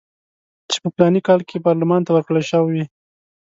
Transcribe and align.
چې 0.69 0.77
په 0.83 0.87
فلاني 0.95 1.21
کال 1.27 1.39
کې 1.49 1.63
پارلمان 1.67 2.01
ته 2.05 2.11
ورکړل 2.13 2.43
شوي. 2.51 2.83